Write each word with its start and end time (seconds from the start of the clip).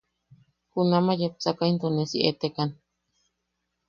Junamaʼa 0.71 1.19
yepsaka 1.21 1.63
into 1.71 1.87
ne 1.91 2.03
si 2.11 2.17
etekan. 2.29 2.69